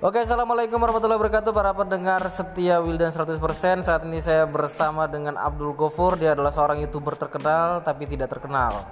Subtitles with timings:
[0.00, 3.34] Oke, Assalamualaikum warahmatullahi wabarakatuh Para pendengar setia Wildan 100%
[3.82, 8.86] Saat ini saya bersama dengan Abdul Gofur Dia adalah seorang youtuber terkenal Tapi tidak terkenal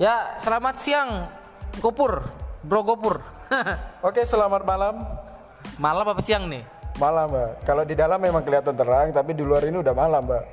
[0.00, 1.28] Ya, selamat siang
[1.84, 2.24] Gopur
[2.64, 3.20] Bro Gopur
[4.08, 5.04] Oke, selamat malam.
[5.76, 6.64] Malam apa siang nih?
[6.96, 7.68] Malam, Mbak.
[7.68, 10.44] Kalau di dalam memang kelihatan terang, tapi di luar ini udah malam, Mbak.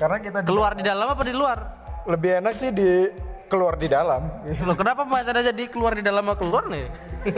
[0.00, 1.58] Karena kita di- Keluar di dalam apa di luar?
[2.06, 3.10] lebih enak sih di
[3.48, 4.26] keluar di dalam.
[4.66, 6.86] Loh kenapa mas ada jadi keluar di dalam apa keluar nih?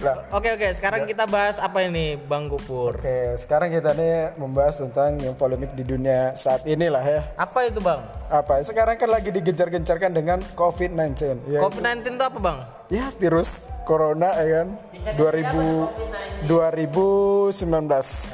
[0.00, 4.80] Nah, Oke oke sekarang kita bahas apa ini Bang Gopur oke, sekarang kita nih membahas
[4.80, 7.20] tentang yang polemik di dunia saat inilah ya.
[7.36, 8.00] Apa itu Bang?
[8.32, 8.64] Apa?
[8.64, 11.52] Sekarang kan lagi digencar-gencarkan dengan COVID-19.
[11.52, 12.58] Ya, COVID-19 itu apa Bang?
[12.90, 14.68] ya virus corona ya kan
[15.14, 17.54] 2000 2019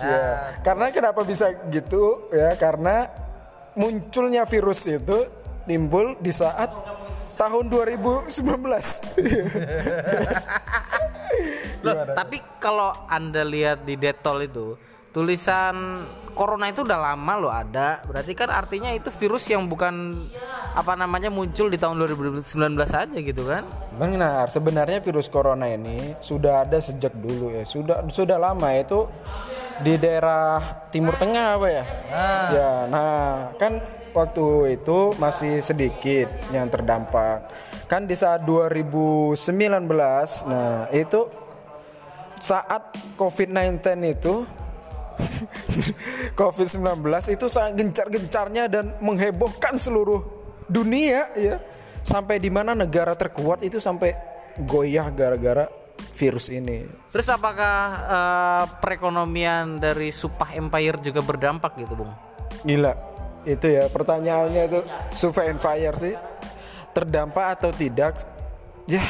[0.06, 0.24] ya.
[0.64, 2.56] Karena kenapa bisa gitu ya?
[2.56, 3.04] Karena
[3.76, 5.28] munculnya virus itu
[5.66, 6.70] timbul di saat
[7.36, 8.32] tahun 2019.
[11.84, 14.74] Loh, tapi kalau Anda lihat di Detol itu
[15.16, 16.04] tulisan
[16.36, 18.04] corona itu udah lama loh ada.
[18.04, 20.28] Berarti kan artinya itu virus yang bukan
[20.76, 22.44] apa namanya muncul di tahun 2019
[22.84, 23.64] aja gitu kan?
[23.96, 27.64] Benar, sebenarnya virus corona ini sudah ada sejak dulu ya.
[27.64, 29.08] Sudah sudah lama itu
[29.80, 31.84] di daerah Timur Tengah apa ya?
[32.52, 33.80] Ya, nah kan
[34.16, 37.52] waktu itu masih sedikit yang terdampak.
[37.84, 39.36] Kan di saat 2019,
[40.48, 41.28] nah itu
[42.40, 44.34] saat COVID-19 itu
[46.40, 50.24] COVID-19 itu sangat gencar-gencarnya dan menghebohkan seluruh
[50.66, 51.60] dunia ya.
[52.06, 54.14] Sampai di mana negara terkuat itu sampai
[54.62, 55.66] goyah gara-gara
[56.14, 56.86] virus ini.
[57.10, 62.12] Terus apakah eh, perekonomian dari Supah Empire juga berdampak gitu, Bung?
[62.62, 63.15] Gila.
[63.46, 64.80] Itu ya pertanyaannya itu
[65.14, 66.18] Survey and Fire sih.
[66.90, 68.18] Terdampak atau tidak?
[68.86, 69.02] Ya,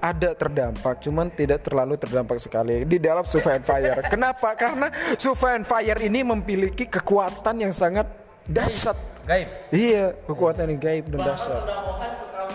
[0.00, 4.00] ada terdampak, cuman tidak terlalu terdampak sekali di dalam Survey and Fire.
[4.08, 4.56] Kenapa?
[4.56, 4.88] Karena
[5.20, 8.08] Survey and Fire ini memiliki kekuatan yang sangat
[8.48, 8.96] dahsyat.
[9.28, 9.48] Gaib.
[9.68, 11.62] Iya, kekuatan yang gaib dan dahsyat.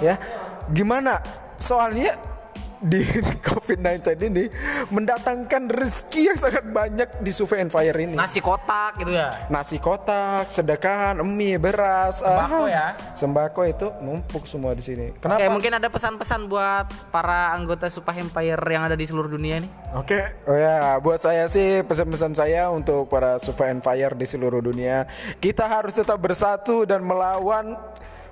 [0.01, 0.17] Ya,
[0.73, 1.21] gimana?
[1.61, 2.17] Soalnya
[2.83, 2.99] di
[3.47, 4.45] COVID-19 ini
[4.91, 8.19] mendatangkan rezeki yang sangat banyak di Survey and Fire ini.
[8.19, 9.47] Nasi kotak gitu ya.
[9.47, 12.88] Nasi kotak, sedekahan, mie, beras, Sembako ah, ya?
[13.16, 15.16] Sembako itu numpuk semua di sini.
[15.16, 15.47] Oke, Kenapa?
[15.47, 19.71] mungkin ada pesan-pesan buat para anggota Supah Empire yang ada di seluruh dunia nih.
[19.95, 24.59] Oke, oh ya, buat saya sih pesan-pesan saya untuk para Survey and Fire di seluruh
[24.59, 25.07] dunia,
[25.39, 27.79] kita harus tetap bersatu dan melawan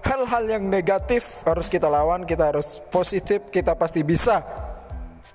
[0.01, 4.41] hal-hal yang negatif harus kita lawan, kita harus positif, kita pasti bisa.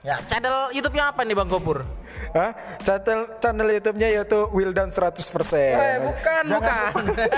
[0.06, 1.82] Ya, channel YouTube-nya apa nih Bang Gopur?
[2.30, 2.54] Hah?
[2.86, 5.18] Channel channel YouTube-nya yaitu Wildan 100%.
[5.18, 7.02] Eh, bukan, Jangan bukan.
[7.10, 7.30] lupa-.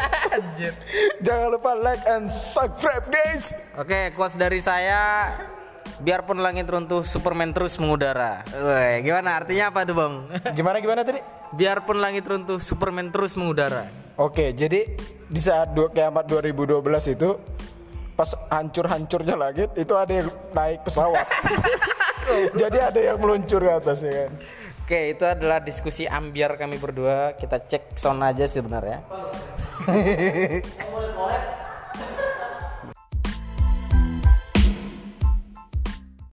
[1.24, 3.56] Jangan lupa like and subscribe, guys.
[3.80, 5.32] Oke, quotes dari saya
[5.98, 8.44] Biarpun langit runtuh, Superman terus mengudara.
[8.52, 10.14] Woi, gimana artinya apa tuh, Bang?
[10.58, 11.20] Gimana gimana tadi?
[11.54, 13.88] Biarpun langit runtuh, Superman terus mengudara.
[14.18, 14.84] Oke, jadi
[15.28, 16.82] di saat dua, kiamat 2012
[17.14, 17.38] itu
[18.18, 21.26] pas hancur-hancurnya langit itu ada yang naik pesawat.
[22.60, 24.32] jadi ada yang meluncur ke atas ya kan.
[24.88, 27.36] Oke, itu adalah diskusi ambiar kami berdua.
[27.36, 29.04] Kita cek sound aja sebenarnya.